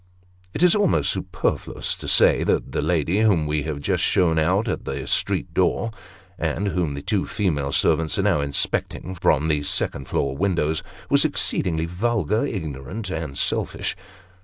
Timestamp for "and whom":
6.39-6.95